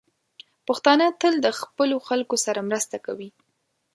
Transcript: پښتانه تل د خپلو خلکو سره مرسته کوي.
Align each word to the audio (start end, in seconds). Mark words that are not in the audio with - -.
پښتانه 0.67 1.05
تل 1.21 1.33
د 1.41 1.47
خپلو 1.59 1.97
خلکو 2.07 2.35
سره 2.45 2.59
مرسته 2.69 2.97
کوي. 3.05 3.29